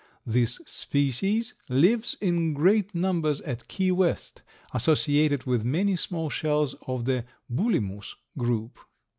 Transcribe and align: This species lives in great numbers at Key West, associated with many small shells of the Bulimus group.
This 0.25 0.59
species 0.65 1.53
lives 1.69 2.17
in 2.19 2.55
great 2.55 2.95
numbers 2.95 3.39
at 3.41 3.67
Key 3.67 3.91
West, 3.91 4.41
associated 4.73 5.43
with 5.43 5.63
many 5.63 5.95
small 5.95 6.31
shells 6.31 6.73
of 6.87 7.05
the 7.05 7.23
Bulimus 7.53 8.15
group. 8.35 8.79